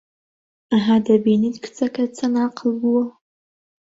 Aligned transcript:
ئەها، 0.71 0.95
دەبینیت 1.07 1.55
کچەکەت 1.63 2.09
چەند 2.17 2.35
ئاقڵ 2.39 2.69
بووە 2.81 3.05